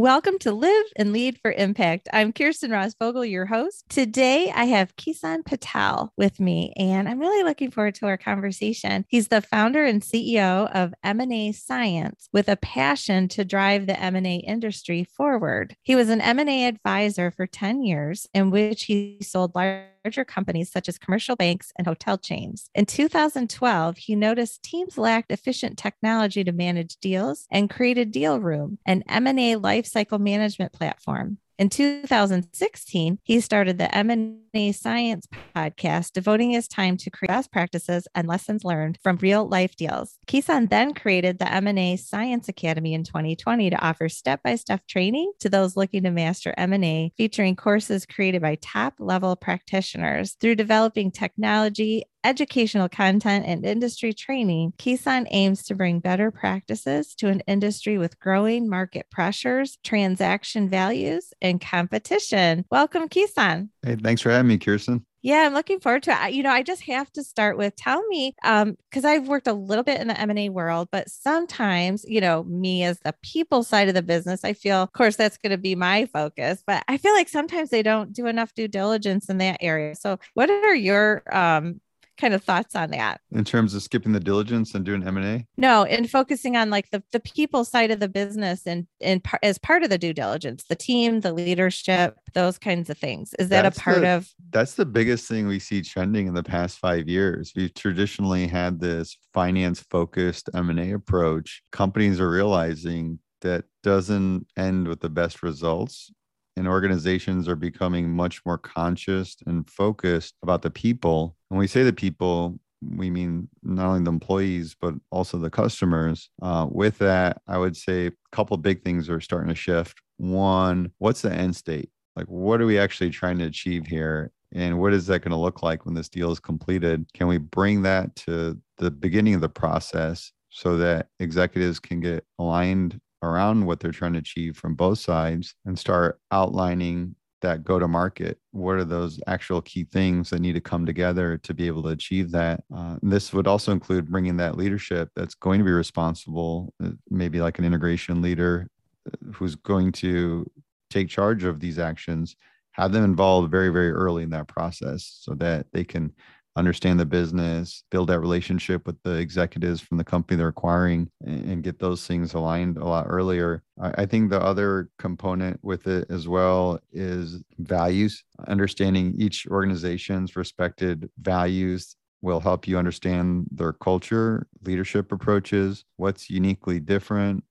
[0.00, 2.08] Welcome to Live and Lead for Impact.
[2.10, 3.84] I'm Kirsten Ross Vogel, your host.
[3.90, 9.04] Today I have Kison Patel with me, and I'm really looking forward to our conversation.
[9.10, 14.36] He's the founder and CEO of M&A Science with a passion to drive the M&A
[14.36, 15.76] industry forward.
[15.82, 20.70] He was an M&A advisor for 10 years in which he sold large larger companies
[20.70, 22.70] such as commercial banks and hotel chains.
[22.74, 29.02] In 2012, he noticed teams lacked efficient technology to manage deals and created DealRoom, an
[29.08, 29.56] M&A
[29.90, 31.38] lifecycle management platform.
[31.58, 38.08] In 2016, he started the M&A Science podcast, devoting his time to create best practices
[38.14, 40.16] and lessons learned from real life deals.
[40.26, 45.76] Kison then created the M&A Science Academy in 2020 to offer step-by-step training to those
[45.76, 53.46] looking to master M&A, featuring courses created by top-level practitioners through developing technology educational content
[53.46, 59.06] and industry training, Kison aims to bring better practices to an industry with growing market
[59.10, 62.64] pressures, transaction values, and competition.
[62.70, 63.70] Welcome, Kison.
[63.82, 65.04] Hey, thanks for having me, Kirsten.
[65.22, 66.32] Yeah, I'm looking forward to it.
[66.32, 69.52] You know, I just have to start with tell me, um, because I've worked a
[69.52, 73.88] little bit in the M&A world, but sometimes, you know, me as the people side
[73.88, 76.96] of the business, I feel, of course, that's going to be my focus, but I
[76.96, 79.94] feel like sometimes they don't do enough due diligence in that area.
[79.94, 81.82] So, what are your um,
[82.20, 83.20] kind of thoughts on that.
[83.32, 87.02] In terms of skipping the diligence and doing m&a no and focusing on like the,
[87.12, 90.64] the people side of the business and and par- as part of the due diligence
[90.68, 93.34] the team the leadership those kinds of things.
[93.38, 96.34] Is that that's a part the, of that's the biggest thing we see trending in
[96.34, 97.52] the past five years.
[97.56, 101.62] We've traditionally had this finance focused m&a approach.
[101.72, 106.10] Companies are realizing that doesn't end with the best results
[106.56, 111.36] and organizations are becoming much more conscious and focused about the people.
[111.48, 116.30] When we say the people, we mean not only the employees but also the customers.
[116.40, 120.00] Uh, with that, I would say a couple big things are starting to shift.
[120.16, 121.90] One, what's the end state?
[122.16, 124.32] Like, what are we actually trying to achieve here?
[124.52, 127.06] And what is that going to look like when this deal is completed?
[127.14, 132.24] Can we bring that to the beginning of the process so that executives can get
[132.38, 137.78] aligned around what they're trying to achieve from both sides and start outlining that go
[137.78, 141.66] to market what are those actual key things that need to come together to be
[141.66, 142.62] able to achieve that?
[142.74, 147.40] Uh, this would also include bringing that leadership that's going to be responsible uh, maybe
[147.40, 148.68] like an integration leader
[149.06, 150.46] uh, who's going to
[150.90, 152.36] take charge of these actions
[152.72, 156.12] have them involved very very early in that process so that they can
[156.60, 161.64] understand the business, build that relationship with the executives from the company they're acquiring, and
[161.64, 163.64] get those things aligned a lot earlier.
[163.80, 168.22] I think the other component with it as well is values.
[168.46, 176.78] Understanding each organization's respected values will help you understand their culture, leadership approaches, what's uniquely
[176.78, 177.42] different,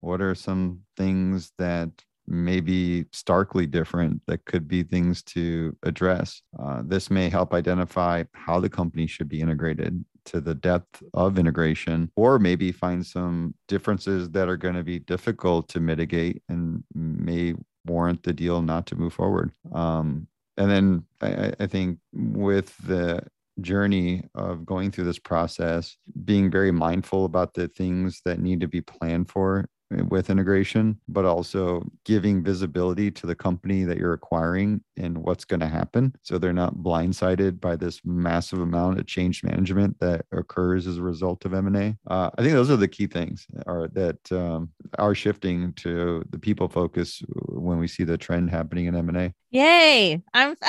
[0.00, 1.90] what are some things that
[2.26, 6.42] maybe starkly different that could be things to address.
[6.58, 11.38] Uh, this may help identify how the company should be integrated to the depth of
[11.38, 16.82] integration, or maybe find some differences that are going to be difficult to mitigate and
[16.94, 17.54] may
[17.86, 19.52] warrant the deal not to move forward.
[19.72, 20.26] Um,
[20.56, 23.22] and then I, I think with the
[23.60, 28.68] journey of going through this process, being very mindful about the things that need to
[28.68, 34.80] be planned for with integration, but also giving visibility to the company that you're acquiring
[34.96, 36.14] and what's going to happen.
[36.22, 41.02] So they're not blindsided by this massive amount of change management that occurs as a
[41.02, 41.96] result of M&A.
[42.06, 46.38] Uh, I think those are the key things are that um, are shifting to the
[46.38, 49.32] people focus when we see the trend happening in M&A.
[49.50, 50.22] Yay.
[50.34, 50.56] I'm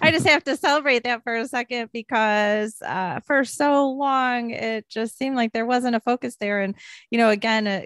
[0.00, 4.88] I just have to celebrate that for a second because uh, for so long it
[4.88, 6.74] just seemed like there wasn't a focus there and
[7.10, 7.82] you know again uh,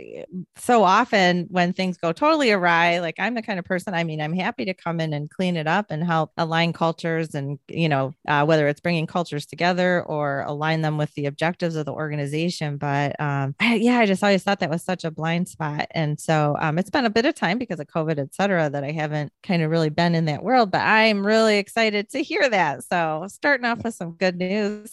[0.56, 4.20] so often when things go totally awry like I'm the kind of person I mean
[4.20, 7.88] I'm happy to come in and clean it up and help align cultures and you
[7.88, 11.93] know uh, whether it's bringing cultures together or align them with the objectives of the
[11.93, 15.65] organization but um, I, yeah I just always thought that was such a blind spot
[15.90, 18.84] and so um, it's been a bit of time because of COVID et cetera that
[18.84, 22.48] I haven't kind of really been in that world but I'm really excited to hear
[22.48, 24.90] that so starting off with some good news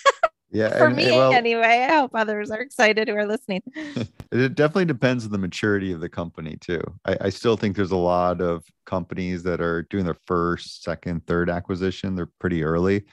[0.50, 3.62] yeah for and, me well, anyway i hope others are excited who are listening
[4.34, 6.80] It definitely depends on the maturity of the company too.
[7.04, 11.24] I, I, still think there's a lot of companies that are doing their first, second,
[11.28, 12.16] third acquisition.
[12.16, 13.04] They're pretty early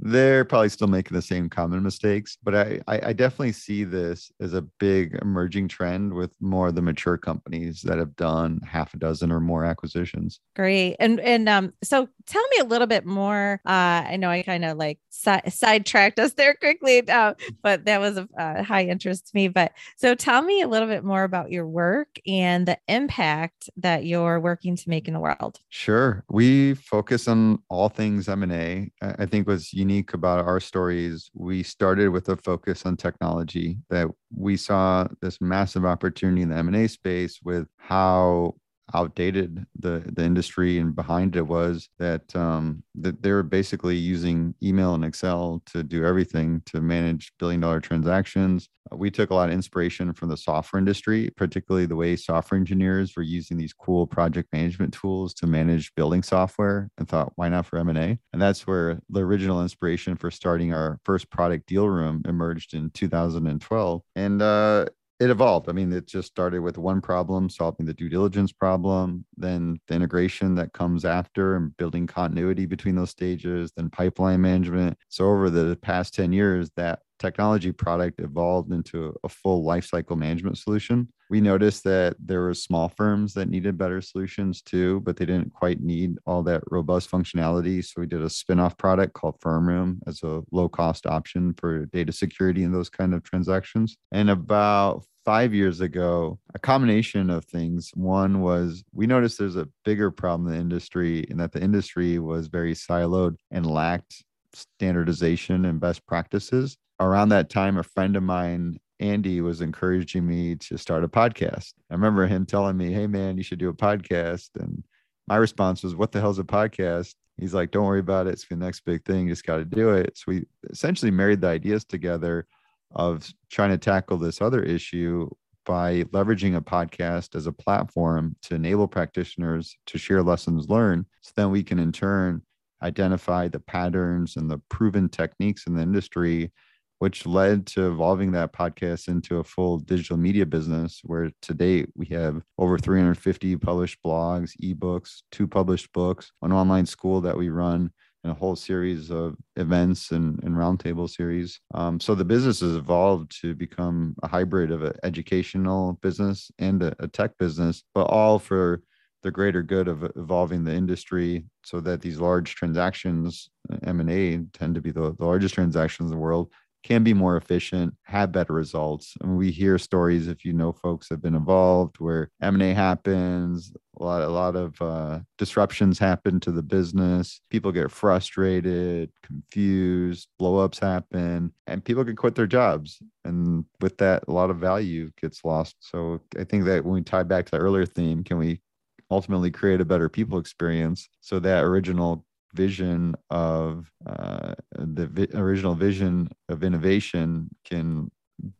[0.00, 4.54] they're probably still making the same common mistakes but I, I definitely see this as
[4.54, 8.96] a big emerging trend with more of the mature companies that have done half a
[8.96, 10.40] dozen or more acquisitions.
[10.56, 10.96] Great.
[11.00, 14.64] And and um so tell me a little bit more uh i know i kind
[14.64, 19.28] of like si- sidetracked us there quickly uh, but that was a, a high interest
[19.28, 19.48] to me.
[19.48, 24.04] But so tell me a little bit more about your work and the impact that
[24.04, 25.60] you're working to make in the world.
[25.68, 26.24] Sure.
[26.28, 31.30] We focus on all things m&a i think was unique unique about our story is
[31.32, 34.06] we started with a focus on technology that
[34.36, 38.54] we saw this massive opportunity in the M&A space with how
[38.94, 44.54] outdated the the industry and behind it was that um, that they were basically using
[44.62, 48.68] email and Excel to do everything to manage billion dollar transactions.
[48.90, 52.58] Uh, we took a lot of inspiration from the software industry, particularly the way software
[52.58, 57.48] engineers were using these cool project management tools to manage building software, and thought, why
[57.48, 58.18] not for M and A?
[58.32, 64.02] And that's where the original inspiration for starting our first product DealRoom emerged in 2012.
[64.16, 64.86] And uh,
[65.20, 65.68] it evolved.
[65.68, 69.94] I mean, it just started with one problem, solving the due diligence problem, then the
[69.94, 74.96] integration that comes after and building continuity between those stages, then pipeline management.
[75.08, 80.56] So over the past 10 years, that technology product evolved into a full lifecycle management
[80.58, 81.08] solution.
[81.30, 85.52] We noticed that there were small firms that needed better solutions too, but they didn't
[85.52, 87.84] quite need all that robust functionality.
[87.84, 92.64] So we did a spin-off product called FirmRoom as a low-cost option for data security
[92.64, 93.96] and those kind of transactions.
[94.10, 97.90] And about five years ago, a combination of things.
[97.92, 102.18] One was we noticed there's a bigger problem in the industry, and that the industry
[102.18, 108.22] was very siloed and lacked standardization and best practices around that time, a friend of
[108.22, 111.74] mine, Andy, was encouraging me to start a podcast.
[111.90, 114.50] I remember him telling me, Hey, man, you should do a podcast.
[114.58, 114.84] And
[115.26, 117.14] my response was, What the hell's a podcast?
[117.36, 118.32] He's like, Don't worry about it.
[118.32, 119.26] It's the next big thing.
[119.26, 120.16] You just got to do it.
[120.16, 122.46] So we essentially married the ideas together
[122.94, 125.28] of trying to tackle this other issue
[125.64, 131.04] by leveraging a podcast as a platform to enable practitioners to share lessons learned.
[131.20, 132.42] So then we can, in turn,
[132.82, 136.52] identify the patterns and the proven techniques in the industry
[136.98, 141.88] which led to evolving that podcast into a full digital media business where to date
[141.94, 147.48] we have over 350 published blogs, ebooks, two published books, an online school that we
[147.48, 147.90] run,
[148.24, 151.60] and a whole series of events and, and roundtable series.
[151.74, 156.82] Um, so the business has evolved to become a hybrid of an educational business and
[156.82, 158.82] a, a tech business, but all for
[159.22, 163.50] the greater good of evolving the industry so that these large transactions
[163.82, 166.50] m&a tend to be the, the largest transactions in the world
[166.88, 169.14] can be more efficient, have better results.
[169.20, 173.70] And we hear stories, if you know folks have been involved, where M&A happens,
[174.00, 177.42] a lot, a lot of uh, disruptions happen to the business.
[177.50, 183.02] People get frustrated, confused, blowups happen, and people can quit their jobs.
[183.26, 185.76] And with that, a lot of value gets lost.
[185.80, 188.62] So I think that when we tie back to the earlier theme, can we
[189.10, 192.24] ultimately create a better people experience so that original
[192.54, 198.10] vision of uh, the vi- original vision of innovation can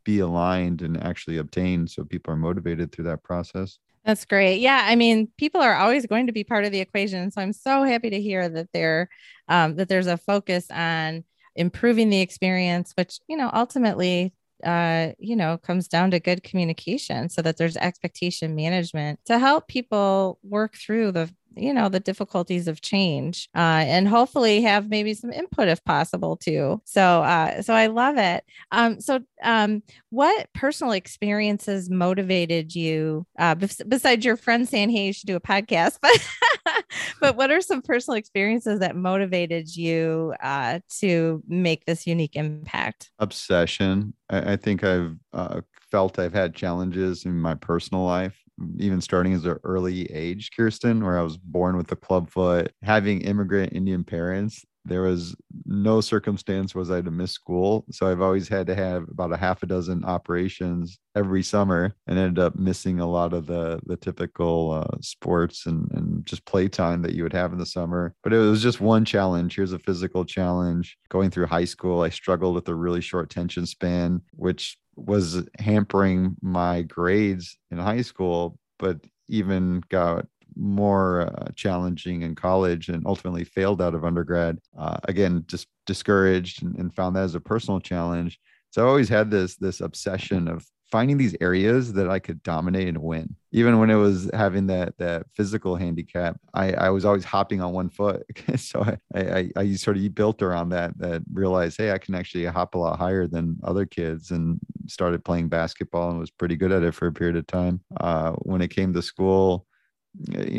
[0.05, 3.79] be aligned and actually obtained so people are motivated through that process.
[4.05, 4.61] That's great.
[4.61, 7.53] Yeah i mean people are always going to be part of the equation so i'm
[7.53, 9.09] so happy to hear that there
[9.49, 11.25] um, that there's a focus on
[11.57, 14.33] improving the experience which you know ultimately
[14.65, 19.69] uh, you know, comes down to good communication so that there's expectation management to help
[19.69, 25.15] people work through the you know the difficulties of change uh, and hopefully have maybe
[25.15, 26.81] some input if possible too.
[26.85, 28.45] So uh, so i love it.
[28.73, 35.13] Um, so um, what personal experiences motivated you uh, besides your friend saying hey you
[35.13, 36.85] should do a podcast but
[37.21, 43.11] but what are some personal experiences that motivated you uh, to make this unique impact?
[43.19, 44.15] Obsession.
[44.31, 45.61] I, I think i've uh,
[45.91, 48.37] felt i've had challenges in my personal life
[48.79, 52.73] even starting as an early age, Kirsten, where I was born with a club foot,
[52.83, 54.65] having immigrant Indian parents.
[54.85, 55.37] There was
[55.67, 57.85] no circumstance was I to miss school.
[57.91, 62.19] So I've always had to have about a half a dozen operations every summer and
[62.19, 67.03] ended up missing a lot of the the typical uh, sports and, and just playtime
[67.03, 68.15] that you would have in the summer.
[68.23, 69.57] But it was just one challenge.
[69.57, 70.97] Here's a physical challenge.
[71.11, 76.37] Going through high school, I struggled with a really short attention span, which was hampering
[76.43, 80.27] my grades in high school, but even got
[80.57, 84.59] more uh, challenging in college and ultimately failed out of undergrad.
[84.77, 88.39] Uh, again, just discouraged and, and, found that as a personal challenge.
[88.71, 92.89] So I always had this this obsession of finding these areas that I could dominate
[92.89, 93.37] and win.
[93.53, 97.73] Even when it was having that that physical handicap, I, I was always hopping on
[97.73, 98.25] one foot.
[98.57, 98.83] so
[99.15, 102.75] I, I I sort of built around that that realized, hey, I can actually hop
[102.75, 106.83] a lot higher than other kids, and started playing basketball and was pretty good at
[106.83, 107.81] it for a period of time.
[108.01, 109.67] Uh, when it came to school,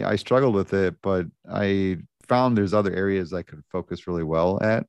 [0.04, 4.62] I struggled with it, but I found there's other areas I could focus really well
[4.64, 4.86] at,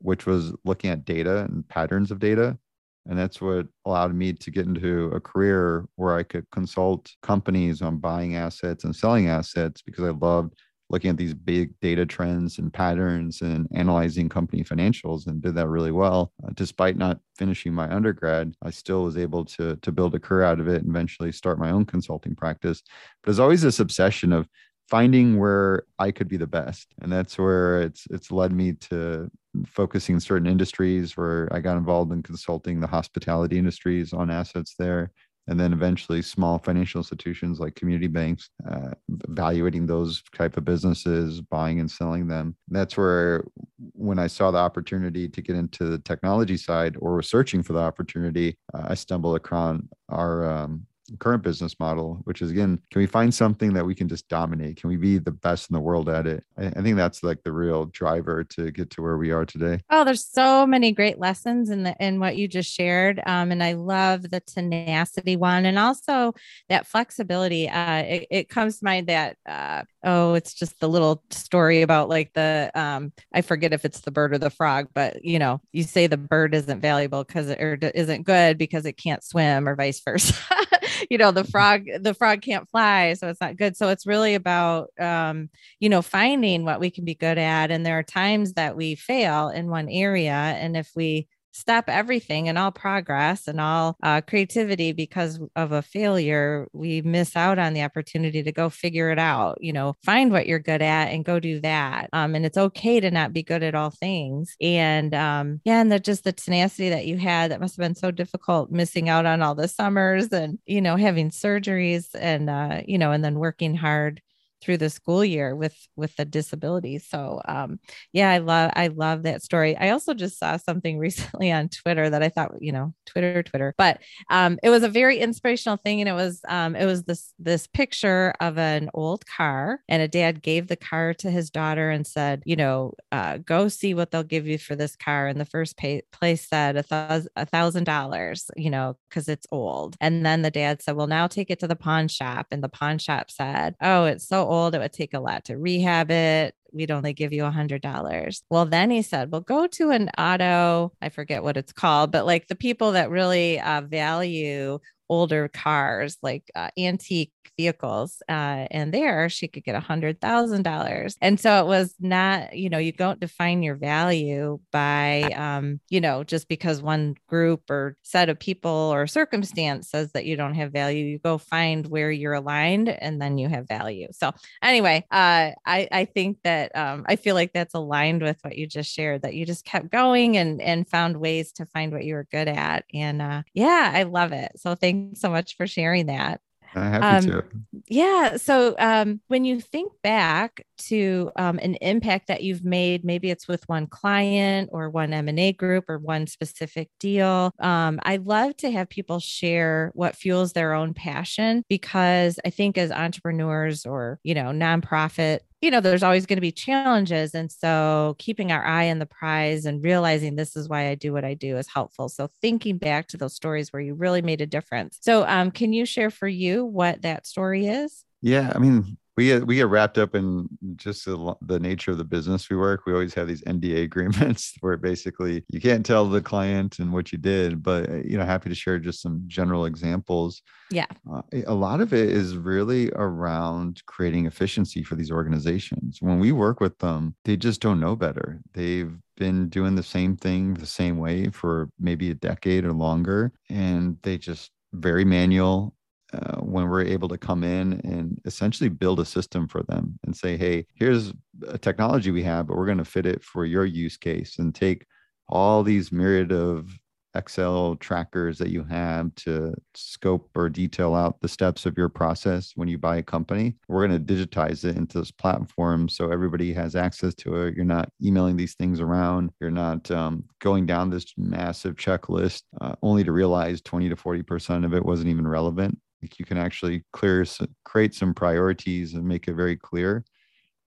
[0.00, 2.58] which was looking at data and patterns of data.
[3.08, 7.80] And that's what allowed me to get into a career where I could consult companies
[7.80, 10.54] on buying assets and selling assets because I loved
[10.90, 15.68] looking at these big data trends and patterns and analyzing company financials and did that
[15.68, 16.32] really well.
[16.42, 20.44] Uh, despite not finishing my undergrad, I still was able to, to build a career
[20.44, 22.82] out of it and eventually start my own consulting practice.
[23.22, 24.48] But there's always this obsession of
[24.88, 26.94] finding where I could be the best.
[27.02, 29.30] And that's where it's it's led me to
[29.66, 34.74] focusing in certain industries where I got involved in consulting the hospitality industries on assets
[34.78, 35.12] there
[35.48, 38.90] and then eventually small financial institutions like community banks uh,
[39.28, 42.54] evaluating those type of businesses buying and selling them.
[42.68, 43.44] That's where
[43.92, 47.72] when i saw the opportunity to get into the technology side or was searching for
[47.72, 50.86] the opportunity uh, i stumbled across our um,
[51.18, 54.80] current business model, which is again, can we find something that we can just dominate?
[54.80, 56.44] Can we be the best in the world at it?
[56.56, 59.80] I, I think that's like the real driver to get to where we are today.
[59.90, 63.62] Oh, there's so many great lessons in the in what you just shared, um, and
[63.62, 66.34] I love the tenacity one, and also
[66.68, 67.68] that flexibility.
[67.68, 72.08] Uh, it, it comes to mind that uh, oh, it's just the little story about
[72.08, 75.60] like the um, I forget if it's the bird or the frog, but you know,
[75.72, 79.68] you say the bird isn't valuable because it or isn't good because it can't swim,
[79.68, 80.34] or vice versa.
[81.10, 83.76] you know the frog the frog can't fly so it's not good.
[83.76, 85.50] So it's really about um
[85.80, 87.70] you know finding what we can be good at.
[87.70, 92.48] And there are times that we fail in one area and if we stop everything
[92.48, 97.74] and all progress and all uh, creativity because of a failure, we miss out on
[97.74, 99.58] the opportunity to go figure it out.
[99.60, 102.08] You know, find what you're good at and go do that.
[102.12, 104.54] Um, and it's okay to not be good at all things.
[104.60, 107.94] And um, yeah, and the just the tenacity that you had that must have been
[107.94, 112.82] so difficult missing out on all the summers and you know having surgeries and uh,
[112.86, 114.20] you know and then working hard
[114.60, 116.98] through the school year with with the disability.
[116.98, 117.78] So um
[118.12, 119.76] yeah i love i love that story.
[119.76, 123.74] I also just saw something recently on twitter that i thought you know twitter twitter
[123.78, 124.00] but
[124.30, 127.66] um it was a very inspirational thing and it was um it was this this
[127.66, 132.06] picture of an old car and a dad gave the car to his daughter and
[132.06, 135.26] said you know uh, go see what they'll give you for this car.
[135.26, 139.46] And the first pay- place said a thousand a thousand dollars you know because it's
[139.50, 139.96] old.
[140.00, 142.46] And then the dad said well now take it to the pawn shop.
[142.50, 145.56] And the pawn shop said oh it's so old, it would take a lot to
[145.58, 146.54] rehab it.
[146.72, 148.42] We'd only give you a hundred dollars.
[148.50, 152.26] Well, then he said, well, go to an auto, I forget what it's called, but
[152.26, 154.78] like the people that really uh, value
[155.08, 158.22] older cars, like uh, antique vehicles.
[158.28, 161.16] Uh, and there she could get a hundred thousand dollars.
[161.20, 166.00] And so it was not, you know, you don't define your value by, um, you
[166.00, 170.54] know, just because one group or set of people or circumstance says that you don't
[170.54, 171.04] have value.
[171.04, 174.08] You go find where you're aligned, and then you have value.
[174.12, 178.56] So anyway, uh, I I think that um, I feel like that's aligned with what
[178.56, 179.22] you just shared.
[179.22, 182.48] That you just kept going and and found ways to find what you were good
[182.48, 182.84] at.
[182.94, 184.52] And uh, yeah, I love it.
[184.56, 186.40] So thanks so much for sharing that.
[186.78, 187.44] Happy um, to.
[187.86, 188.36] Yeah.
[188.36, 193.48] So um, when you think back to um, an impact that you've made, maybe it's
[193.48, 197.52] with one client or one M&A group or one specific deal.
[197.58, 202.78] Um, I love to have people share what fuels their own passion because I think
[202.78, 207.34] as entrepreneurs or, you know, nonprofit you know, there's always going to be challenges.
[207.34, 211.12] And so keeping our eye on the prize and realizing this is why I do
[211.12, 212.08] what I do is helpful.
[212.08, 214.98] So thinking back to those stories where you really made a difference.
[215.00, 218.04] So um, can you share for you what that story is?
[218.22, 218.52] Yeah.
[218.54, 222.04] I mean, we get we get wrapped up in just the, the nature of the
[222.04, 222.86] business we work.
[222.86, 227.10] We always have these NDA agreements where basically you can't tell the client and what
[227.10, 230.40] you did, but uh, you know, happy to share just some general examples.
[230.70, 235.98] Yeah, uh, a lot of it is really around creating efficiency for these organizations.
[236.00, 238.40] When we work with them, they just don't know better.
[238.54, 243.32] They've been doing the same thing the same way for maybe a decade or longer,
[243.50, 245.74] and they just very manual
[246.12, 250.16] uh, when we're able to come in and essentially build a system for them and
[250.16, 251.12] say, hey, here's
[251.48, 254.54] a technology we have, but we're going to fit it for your use case and
[254.54, 254.86] take
[255.28, 256.78] all these myriad of
[257.14, 262.52] Excel trackers that you have to scope or detail out the steps of your process
[262.54, 263.56] when you buy a company.
[263.66, 267.54] We're going to digitize it into this platform so everybody has access to it.
[267.54, 269.30] You're not emailing these things around.
[269.40, 274.64] You're not um, going down this massive checklist uh, only to realize 20 to 40%
[274.64, 275.78] of it wasn't even relevant.
[276.00, 277.24] You can actually clear,
[277.64, 280.04] create some priorities and make it very clear.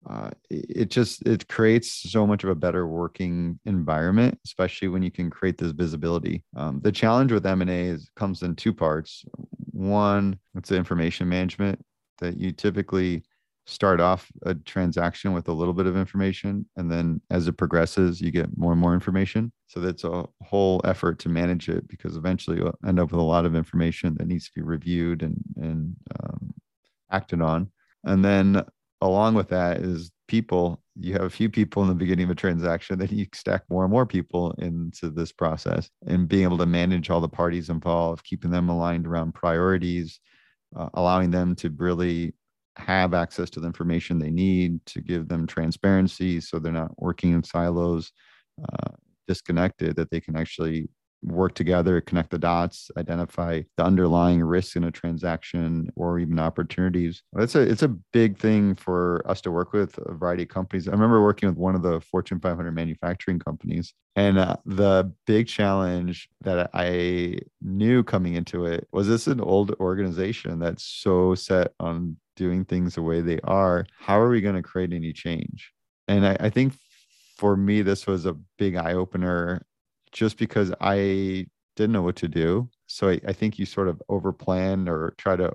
[0.10, 5.12] Uh, it just it creates so much of a better working environment especially when you
[5.12, 6.44] can create this visibility.
[6.56, 9.24] Um, the challenge with m&a is comes in two parts.
[9.72, 11.80] One it's the information management
[12.18, 13.24] that you typically
[13.68, 18.20] start off a transaction with a little bit of information and then as it progresses
[18.20, 22.18] you get more and more information so that's a whole effort to manage it because
[22.18, 25.38] eventually you'll end up with a lot of information that needs to be reviewed and
[25.56, 26.54] and um,
[27.10, 27.72] acted on.
[28.04, 28.66] And then
[29.00, 30.84] along with that is people.
[31.00, 33.84] You have a few people in the beginning of a transaction then you stack more
[33.86, 38.26] and more people into this process and being able to manage all the parties involved
[38.26, 40.20] keeping them aligned around priorities
[40.76, 42.34] uh, allowing them to really
[42.76, 47.32] have access to the information they need to give them transparency so they're not working
[47.32, 48.12] in silos
[48.62, 48.92] uh,
[49.28, 50.90] disconnected that they can actually
[51.24, 57.22] work together, connect the dots, identify the underlying risks in a transaction or even opportunities.
[57.38, 60.88] It's a it's a big thing for us to work with a variety of companies.
[60.88, 65.48] I remember working with one of the Fortune 500 manufacturing companies, and uh, the big
[65.48, 71.74] challenge that I knew coming into it was this an old organization that's so set
[71.80, 73.86] on doing things the way they are.
[74.00, 75.72] How are we going to create any change?
[76.08, 76.74] And I, I think
[77.42, 79.66] for me, this was a big eye opener
[80.12, 82.70] just because I didn't know what to do.
[82.86, 85.52] So I, I think you sort of over plan or try to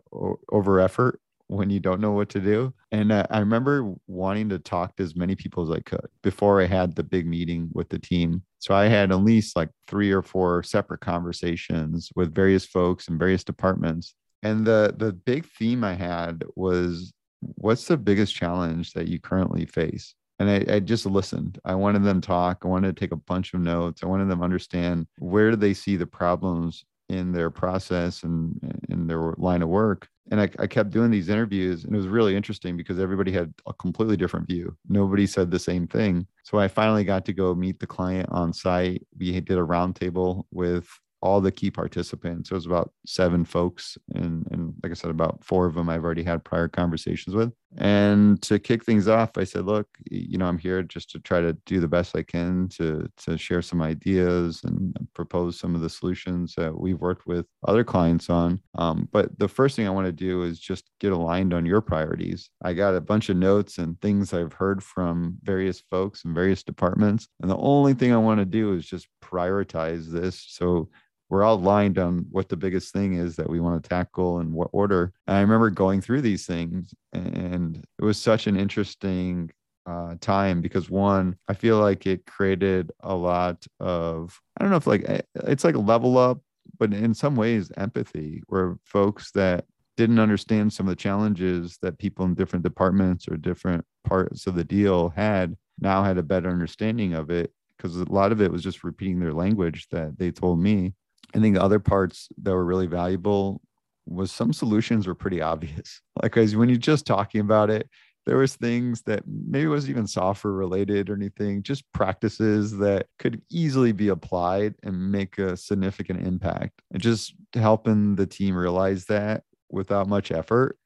[0.50, 2.74] over effort when you don't know what to do.
[2.90, 6.60] And uh, I remember wanting to talk to as many people as I could before
[6.60, 8.42] I had the big meeting with the team.
[8.58, 13.16] So I had at least like three or four separate conversations with various folks in
[13.16, 14.16] various departments.
[14.42, 19.66] And the the big theme I had was what's the biggest challenge that you currently
[19.66, 20.16] face?
[20.38, 21.58] And I, I, just listened.
[21.64, 22.62] I wanted them to talk.
[22.62, 24.02] I wanted to take a bunch of notes.
[24.02, 28.58] I wanted them to understand where do they see the problems in their process and
[28.88, 30.08] in their line of work.
[30.30, 33.54] And I, I kept doing these interviews, and it was really interesting because everybody had
[33.68, 34.76] a completely different view.
[34.88, 36.26] Nobody said the same thing.
[36.42, 39.06] So I finally got to go meet the client on site.
[39.16, 40.88] We did a roundtable with
[41.22, 42.50] all the key participants.
[42.50, 46.04] It was about seven folks, and and like I said, about four of them I've
[46.04, 47.52] already had prior conversations with.
[47.78, 51.41] And to kick things off, I said, "Look, you know, I'm here just to try
[51.41, 55.80] to do the best I can to to share some ideas and propose some of
[55.82, 58.60] the solutions that we've worked with other clients on.
[58.76, 61.80] Um, but the first thing I want to do is just get aligned on your
[61.82, 62.49] priorities.
[62.62, 66.62] I got a bunch of notes and things I've heard from various folks in various
[66.62, 70.89] departments, and the only thing I want to do is just prioritize this so
[71.28, 74.52] we're all aligned on what the biggest thing is that we want to tackle and
[74.52, 75.12] what order.
[75.26, 79.50] And I remember going through these things, and it was such an interesting
[79.86, 84.76] uh, time because one, I feel like it created a lot of I don't know
[84.76, 86.41] if like eh, it's like a level up,
[86.78, 89.65] but in some ways empathy, where folks that
[89.97, 94.54] didn't understand some of the challenges that people in different departments or different parts of
[94.54, 98.50] the deal had now had a better understanding of it because a lot of it
[98.50, 100.95] was just repeating their language that they told me
[101.34, 103.60] I think the other parts that were really valuable
[104.06, 106.00] was some solutions were pretty obvious.
[106.23, 107.91] Like as when you're just talking about it,
[108.25, 113.43] there was things that maybe wasn't even software related or anything, just practices that could
[113.50, 116.80] easily be applied and make a significant impact.
[116.91, 120.78] And just helping the team realize that without much effort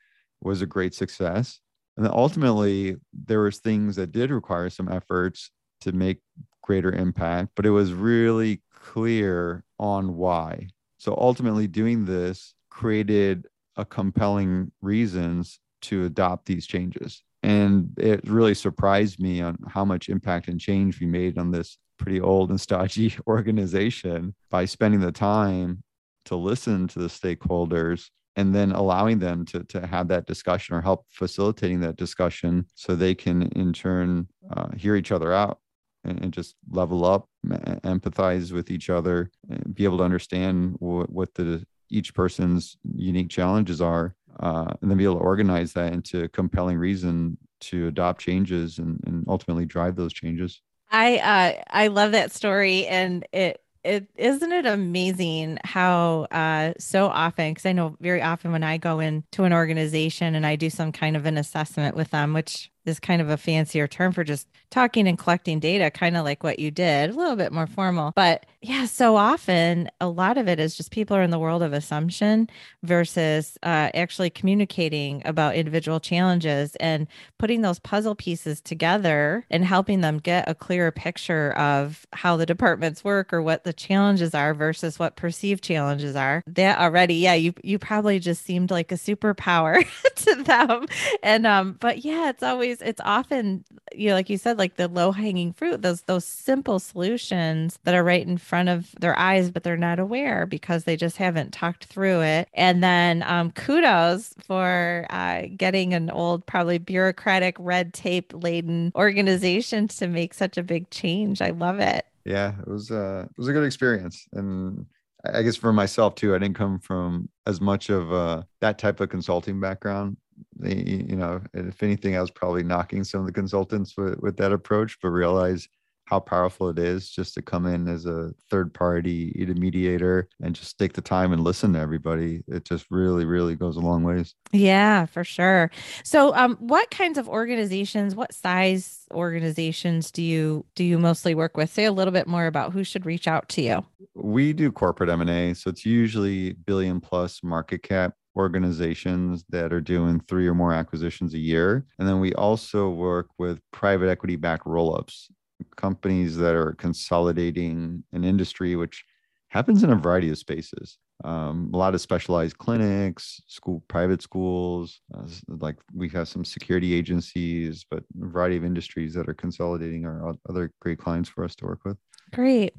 [0.42, 1.60] was a great success.
[1.96, 5.50] And then ultimately, there was things that did require some efforts
[5.82, 6.18] to make
[6.62, 10.68] greater impact, but it was really clear on why.
[10.98, 17.22] So ultimately, doing this created a compelling reasons to adopt these changes.
[17.42, 21.78] And it really surprised me on how much impact and change we made on this
[21.98, 25.82] pretty old and stodgy organization by spending the time
[26.26, 30.82] to listen to the stakeholders and then allowing them to, to have that discussion or
[30.82, 35.59] help facilitating that discussion so they can in turn uh, hear each other out
[36.04, 39.30] and, just level up, empathize with each other,
[39.72, 44.98] be able to understand what, what the each person's unique challenges are, uh, and then
[44.98, 49.96] be able to organize that into compelling reason to adopt changes and, and ultimately drive
[49.96, 50.62] those changes.
[50.90, 57.06] I uh, I love that story, and it it isn't it amazing how uh so
[57.06, 60.68] often because i know very often when i go into an organization and i do
[60.68, 64.24] some kind of an assessment with them which is kind of a fancier term for
[64.24, 67.66] just talking and collecting data, kind of like what you did, a little bit more
[67.66, 68.12] formal.
[68.14, 71.62] But yeah, so often a lot of it is just people are in the world
[71.62, 72.50] of assumption
[72.82, 77.06] versus uh, actually communicating about individual challenges and
[77.38, 82.44] putting those puzzle pieces together and helping them get a clearer picture of how the
[82.44, 86.42] departments work or what the challenges are versus what perceived challenges are.
[86.46, 90.86] That already, yeah, you you probably just seemed like a superpower to them.
[91.22, 94.88] And um, but yeah, it's always it's often you know, like you said, like the
[94.88, 99.50] low hanging fruit, those those simple solutions that are right in front of their eyes,
[99.50, 102.48] but they're not aware because they just haven't talked through it.
[102.54, 109.88] And then um, kudos for uh, getting an old, probably bureaucratic, red tape laden organization
[109.88, 111.42] to make such a big change.
[111.42, 112.06] I love it.
[112.24, 114.86] Yeah, it was uh, it was a good experience, and
[115.24, 119.00] I guess for myself too, I didn't come from as much of uh, that type
[119.00, 120.16] of consulting background.
[120.62, 124.52] You know, if anything, I was probably knocking some of the consultants with, with that
[124.52, 125.68] approach, but realize
[126.10, 130.76] how powerful it is just to come in as a third party mediator and just
[130.76, 132.42] take the time and listen to everybody.
[132.48, 134.34] It just really really goes a long ways.
[134.50, 135.70] Yeah for sure.
[136.02, 141.56] So um what kinds of organizations what size organizations do you do you mostly work
[141.56, 141.70] with?
[141.70, 143.84] Say a little bit more about who should reach out to you.
[144.14, 150.20] We do corporate m&a so it's usually billion plus market cap organizations that are doing
[150.28, 151.86] three or more acquisitions a year.
[151.98, 155.28] And then we also work with private equity backed roll ups
[155.76, 159.04] companies that are consolidating an industry, which
[159.48, 160.98] happens in a variety of spaces.
[161.22, 166.94] Um, a lot of specialized clinics, school, private schools, uh, like we have some security
[166.94, 171.54] agencies, but a variety of industries that are consolidating are other great clients for us
[171.56, 171.98] to work with.
[172.32, 172.74] Great.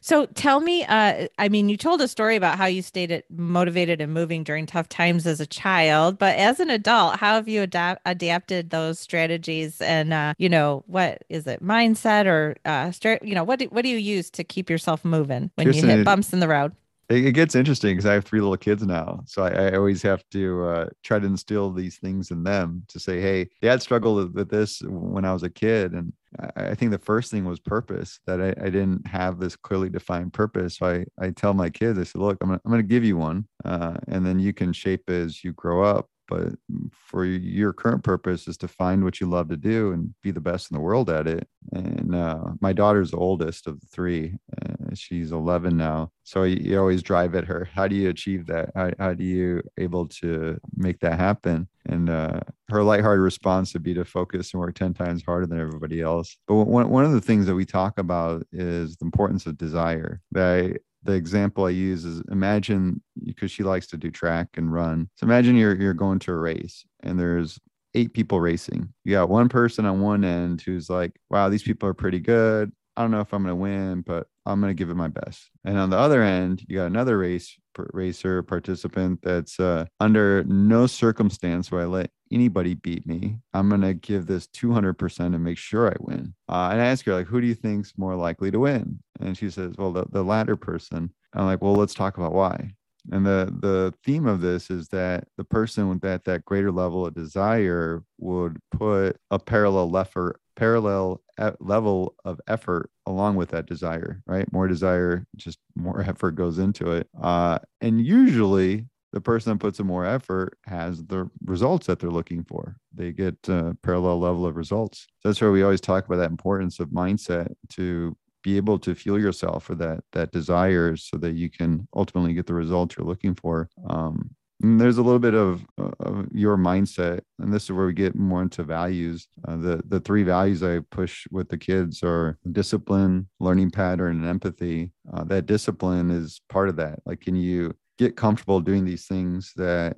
[0.00, 4.00] So tell me, uh, I mean, you told a story about how you stayed motivated
[4.00, 7.62] and moving during tough times as a child, but as an adult, how have you
[7.62, 9.80] adapt- adapted those strategies?
[9.80, 13.82] And uh, you know, what is it, mindset or uh, you know, what do, what
[13.82, 16.72] do you use to keep yourself moving when you hit bumps in the road?
[17.08, 20.24] It, gets interesting because I have three little kids now, so I, I always have
[20.32, 24.50] to uh, try to instill these things in them to say, "Hey, Dad struggled with
[24.50, 28.20] this when I was a kid," and I, I think the first thing was purpose
[28.26, 30.78] that I, I, didn't have this clearly defined purpose.
[30.78, 33.16] So I, I tell my kids, I said, "Look, I'm gonna, I'm gonna give you
[33.16, 36.52] one, uh, and then you can shape as you grow up." But
[36.92, 40.40] for your current purpose is to find what you love to do and be the
[40.40, 41.48] best in the world at it.
[41.72, 46.76] And uh, my daughter's the oldest of the three uh, she's 11 now so you,
[46.76, 47.68] always drive at her.
[47.72, 48.70] How do you achieve that?
[48.74, 51.68] How, how do you able to make that happen?
[51.86, 55.60] And uh, her lighthearted response would be to focus and work 10 times harder than
[55.60, 56.36] everybody else.
[56.48, 60.20] But one, one of the things that we talk about is the importance of desire
[60.32, 65.08] that the example I use is imagine because she likes to do track and run.
[65.16, 67.58] So imagine you're you're going to a race and there's
[67.94, 68.92] eight people racing.
[69.04, 72.72] You got one person on one end who's like, wow, these people are pretty good.
[72.96, 75.08] I don't know if I'm going to win, but I'm going to give it my
[75.08, 75.50] best.
[75.64, 77.58] And on the other end, you got another race
[77.92, 83.38] racer participant that's uh, under no circumstance will I let anybody beat me.
[83.52, 86.34] I'm going to give this 200% and make sure I win.
[86.48, 89.00] Uh, and I ask her, like, who do you think's more likely to win?
[89.20, 91.12] And she says, well, the, the latter person.
[91.34, 92.72] I'm like, well, let's talk about why.
[93.12, 97.06] And the the theme of this is that the person with that that greater level
[97.06, 101.22] of desire would put a parallel effort parallel
[101.60, 104.50] level of effort along with that desire, right?
[104.52, 107.08] More desire, just more effort goes into it.
[107.20, 112.10] Uh, and usually the person that puts in more effort has the results that they're
[112.10, 112.76] looking for.
[112.94, 115.06] They get a parallel level of results.
[115.20, 118.94] So that's why we always talk about that importance of mindset to be able to
[118.94, 123.06] fuel yourself for that that desire so that you can ultimately get the results you're
[123.06, 127.86] looking for um, there's a little bit of, of, your mindset and this is where
[127.86, 129.28] we get more into values.
[129.46, 134.26] Uh, the the three values i push with the kids are discipline learning pattern and
[134.26, 134.92] empathy.
[135.12, 137.00] Uh, that discipline is part of that.
[137.04, 139.96] Like can you get comfortable doing these things that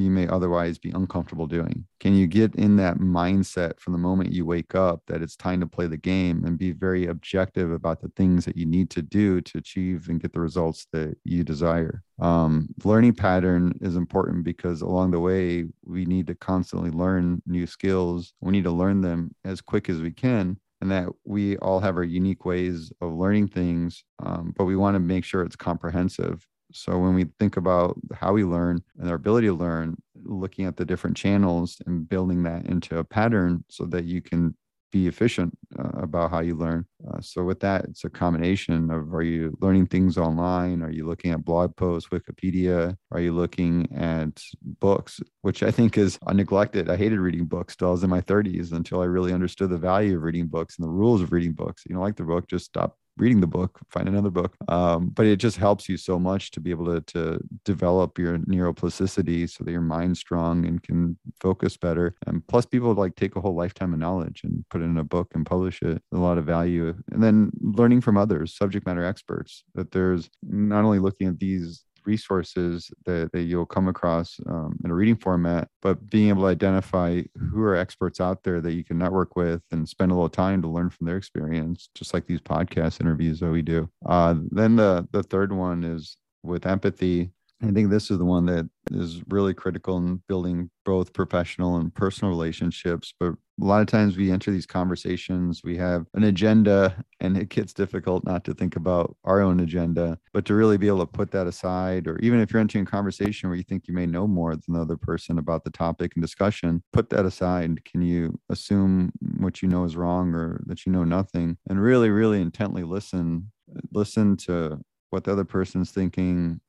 [0.00, 1.84] you may otherwise be uncomfortable doing?
[1.98, 5.60] Can you get in that mindset from the moment you wake up that it's time
[5.60, 9.02] to play the game and be very objective about the things that you need to
[9.02, 12.02] do to achieve and get the results that you desire?
[12.20, 17.66] Um, learning pattern is important because along the way, we need to constantly learn new
[17.66, 18.34] skills.
[18.40, 21.96] We need to learn them as quick as we can and that we all have
[21.96, 26.46] our unique ways of learning things, um, but we want to make sure it's comprehensive.
[26.72, 30.76] So when we think about how we learn and our ability to learn, looking at
[30.76, 34.54] the different channels and building that into a pattern so that you can
[34.92, 39.14] be efficient uh, about how you learn Uh, so with that, it's a combination of
[39.14, 40.82] are you learning things online?
[40.82, 42.96] Are you looking at blog posts, Wikipedia?
[43.10, 46.90] Are you looking at books, which I think is neglected?
[46.90, 49.78] I hated reading books till I was in my 30s until I really understood the
[49.78, 51.84] value of reading books and the rules of reading books.
[51.86, 54.56] You don't like the book, just stop reading the book, find another book.
[54.68, 58.38] Um, but it just helps you so much to be able to, to develop your
[58.38, 62.14] neuroplasticity so that your mind's strong and can focus better.
[62.26, 65.04] And plus, people like take a whole lifetime of knowledge and put it in a
[65.04, 66.02] book and publish it.
[66.12, 66.89] A lot of value.
[67.12, 71.84] And then learning from others, subject matter experts, that there's not only looking at these
[72.06, 76.48] resources that, that you'll come across um, in a reading format, but being able to
[76.48, 80.28] identify who are experts out there that you can network with and spend a little
[80.28, 83.88] time to learn from their experience, just like these podcast interviews that we do.
[84.06, 87.30] Uh, then the the third one is with empathy
[87.62, 91.94] I think this is the one that is really critical in building both professional and
[91.94, 93.12] personal relationships.
[93.20, 97.50] But a lot of times we enter these conversations, we have an agenda, and it
[97.50, 101.06] gets difficult not to think about our own agenda, but to really be able to
[101.06, 102.08] put that aside.
[102.08, 104.74] Or even if you're entering a conversation where you think you may know more than
[104.74, 107.84] the other person about the topic and discussion, put that aside.
[107.84, 111.58] Can you assume what you know is wrong or that you know nothing?
[111.68, 113.52] And really, really intently listen.
[113.92, 116.60] Listen to what the other person's thinking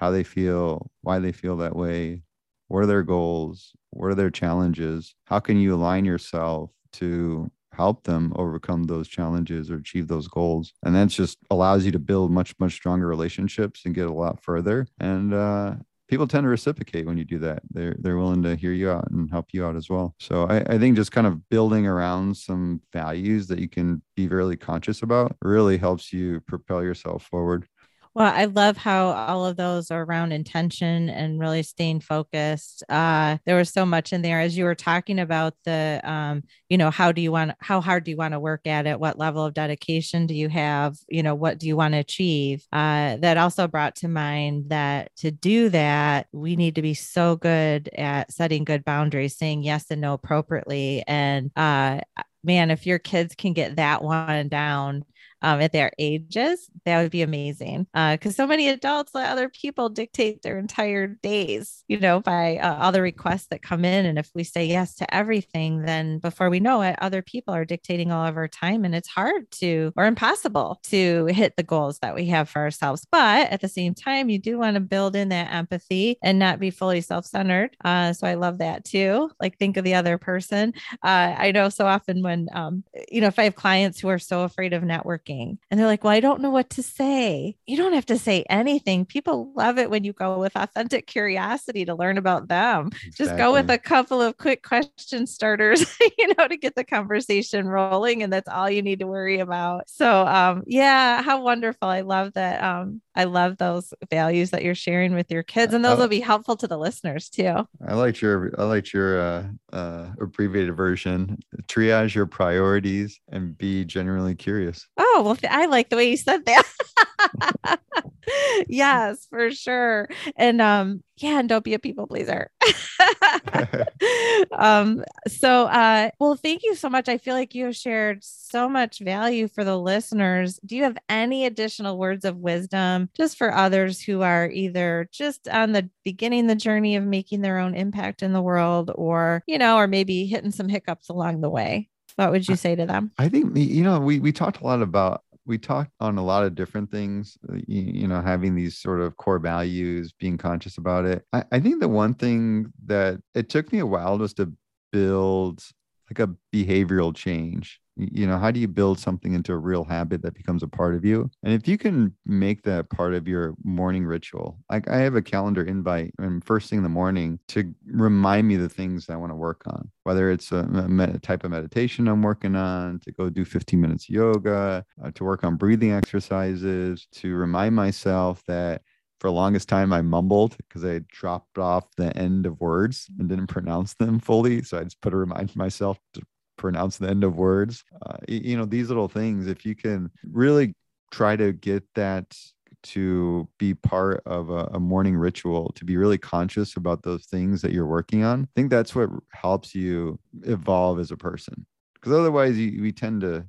[0.00, 2.22] how they feel, why they feel that way,
[2.68, 8.04] what are their goals, what are their challenges, how can you align yourself to help
[8.04, 12.30] them overcome those challenges or achieve those goals and that just allows you to build
[12.32, 15.74] much much stronger relationships and get a lot further and uh,
[16.10, 17.62] people tend to reciprocate when you do that.
[17.70, 20.14] They're they're willing to hear you out and help you out as well.
[20.18, 24.26] So I, I think just kind of building around some values that you can be
[24.26, 27.66] really conscious about really helps you propel yourself forward.
[28.12, 32.82] Well, I love how all of those are around intention and really staying focused.
[32.88, 36.76] Uh, there was so much in there as you were talking about the, um, you
[36.76, 38.98] know, how do you want, how hard do you want to work at it?
[38.98, 40.96] What level of dedication do you have?
[41.08, 42.66] You know, what do you want to achieve?
[42.72, 47.36] Uh, that also brought to mind that to do that, we need to be so
[47.36, 51.04] good at setting good boundaries, saying yes and no appropriately.
[51.06, 52.00] And uh,
[52.42, 55.04] man, if your kids can get that one down,
[55.42, 57.86] um, at their ages, that would be amazing.
[57.92, 62.58] Because uh, so many adults let other people dictate their entire days, you know, by
[62.58, 64.06] uh, all the requests that come in.
[64.06, 67.64] And if we say yes to everything, then before we know it, other people are
[67.64, 68.84] dictating all of our time.
[68.84, 73.06] And it's hard to, or impossible to hit the goals that we have for ourselves.
[73.10, 76.60] But at the same time, you do want to build in that empathy and not
[76.60, 77.76] be fully self centered.
[77.84, 79.30] Uh, so I love that too.
[79.40, 80.72] Like, think of the other person.
[81.02, 84.18] Uh, I know so often when, um, you know, if I have clients who are
[84.18, 87.56] so afraid of networking, and they're like, Well, I don't know what to say.
[87.66, 89.04] You don't have to say anything.
[89.04, 92.86] People love it when you go with authentic curiosity to learn about them.
[92.86, 93.26] Exactly.
[93.26, 95.84] Just go with a couple of quick question starters,
[96.18, 98.22] you know, to get the conversation rolling.
[98.22, 99.88] And that's all you need to worry about.
[99.88, 101.88] So, um, yeah, how wonderful.
[101.88, 102.62] I love that.
[102.62, 106.20] Um, I love those values that you're sharing with your kids, and those will be
[106.20, 107.66] helpful to the listeners too.
[107.86, 111.38] I liked your I liked your uh, uh, abbreviated version.
[111.64, 114.86] Triage your priorities and be genuinely curious.
[114.96, 117.80] Oh well, I like the way you said that.
[118.68, 120.08] yes, for sure.
[120.36, 122.50] And um, yeah, and don't be a people pleaser.
[124.52, 127.08] um, so uh, well, thank you so much.
[127.08, 130.58] I feel like you have shared so much value for the listeners.
[130.64, 135.48] Do you have any additional words of wisdom just for others who are either just
[135.48, 139.58] on the beginning the journey of making their own impact in the world or, you
[139.58, 141.88] know, or maybe hitting some hiccups along the way?
[142.16, 143.12] What would you say to them?
[143.18, 146.44] I think you know we we talked a lot about we talked on a lot
[146.44, 150.78] of different things uh, you, you, know having these sort of core values being conscious
[150.78, 151.24] about it.
[151.32, 154.52] I, I think the one thing that it took me a while was to
[154.92, 155.62] build
[156.10, 157.80] like a behavioral change
[158.12, 160.94] you know how do you build something into a real habit that becomes a part
[160.94, 164.96] of you and if you can make that part of your morning ritual like i
[164.96, 169.10] have a calendar invite and first thing in the morning to remind me the things
[169.10, 172.98] i want to work on whether it's a, a, type of meditation i'm working on
[173.00, 178.42] to go do 15 minutes yoga uh, to work on breathing exercises to remind myself
[178.46, 178.82] that
[179.20, 183.28] for the longest time I mumbled because I dropped off the end of words and
[183.28, 184.62] didn't pronounce them fully.
[184.62, 186.22] So I just put a reminder myself to
[186.60, 187.82] pronounce the end of words.
[188.06, 190.74] Uh, you know, these little things, if you can really
[191.10, 192.36] try to get that
[192.82, 197.60] to be part of a, a, morning ritual, to be really conscious about those things
[197.62, 201.66] that you're working on, I think that's what helps you evolve as a person.
[201.94, 203.46] Because otherwise, you, we tend to,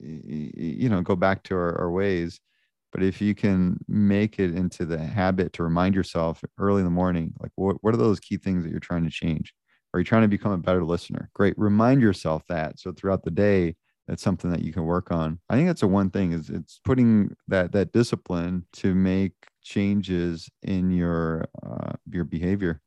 [0.00, 2.40] you know, go back to our, our ways.
[2.92, 6.90] But if you can make it into the habit to remind yourself early in the
[6.90, 9.52] morning, like what, what are those key things that you're trying to change?
[9.92, 11.30] Are you trying to become a better listener?
[11.34, 11.54] Great.
[11.58, 12.78] Remind yourself that.
[12.78, 13.76] So throughout the day,
[14.06, 15.38] that's something that you can work on.
[15.48, 20.48] I think that's the one thing is it's putting that that discipline to make changes
[20.62, 22.80] in your uh, your behavior.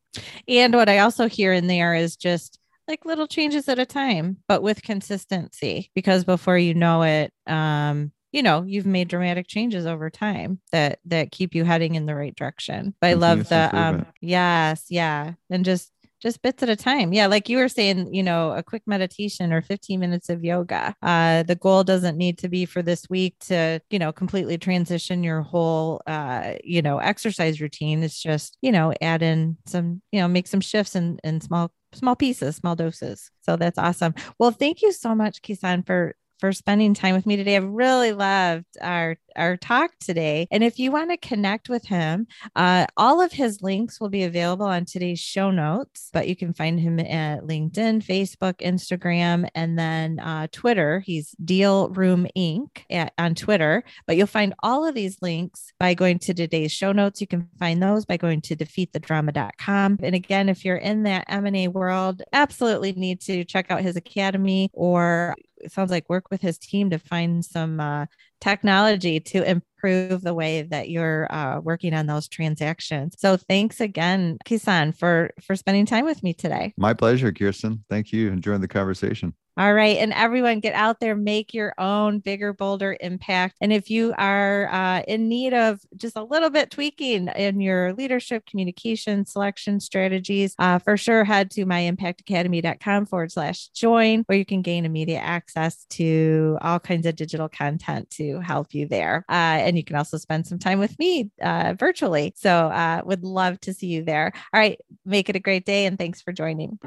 [0.47, 4.37] And what I also hear in there is just like little changes at a time,
[4.47, 9.85] but with consistency, because before you know it, um, you know, you've made dramatic changes
[9.85, 12.95] over time that that keep you heading in the right direction.
[12.99, 15.33] But I love the um yes, yeah.
[15.49, 15.92] And just
[16.23, 17.11] just bits at a time.
[17.11, 20.95] Yeah, like you were saying, you know, a quick meditation or 15 minutes of yoga.
[21.03, 25.21] Uh, the goal doesn't need to be for this week to, you know, completely transition
[25.23, 28.01] your whole, uh, you know, exercise routine.
[28.03, 31.71] It's just, you know, add in some, you know, make some shifts in, in small
[31.93, 33.29] small pieces, small doses.
[33.41, 34.15] So that's awesome.
[34.39, 37.55] Well, thank you so much, Kison, for for spending time with me today.
[37.55, 40.45] I've really loved our our talk today.
[40.51, 44.23] And if you want to connect with him, uh, all of his links will be
[44.23, 49.79] available on today's show notes, but you can find him at LinkedIn, Facebook, Instagram, and
[49.79, 50.99] then uh, Twitter.
[50.99, 52.83] He's DealRoom Inc.
[52.89, 53.83] At, on Twitter.
[54.05, 57.21] But you'll find all of these links by going to today's show notes.
[57.21, 59.99] You can find those by going to defeatthedrama.com.
[60.03, 64.69] And again, if you're in that M&A world, absolutely need to check out his academy
[64.73, 68.05] or it sounds like work with his team to find some uh,
[68.41, 73.15] technology to improve the way that you're uh, working on those transactions.
[73.17, 76.73] So thanks again, Kison, for for spending time with me today.
[76.77, 77.83] My pleasure, Kirsten.
[77.89, 78.31] Thank you.
[78.31, 79.33] Enjoying the conversation.
[79.55, 79.97] All right.
[79.97, 83.57] And everyone get out there, make your own bigger, bolder impact.
[83.61, 87.93] And if you are uh, in need of just a little bit tweaking in your
[87.93, 94.45] leadership, communication, selection strategies, uh, for sure head to myimpactacademy.com forward slash join, where you
[94.45, 99.23] can gain immediate access to all kinds of digital content to help you there.
[99.29, 102.33] Uh, and you can also spend some time with me uh, virtually.
[102.35, 104.31] So uh, would love to see you there.
[104.51, 104.79] All right.
[105.05, 105.85] Make it a great day.
[105.85, 106.79] And thanks for joining.